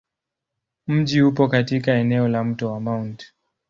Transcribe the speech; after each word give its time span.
Mji 0.87 1.21
upo 1.21 1.47
katika 1.47 1.93
eneo 1.93 2.27
la 2.27 2.43
Mto 2.43 2.71
wa 2.71 2.79
Mt. 2.79 3.23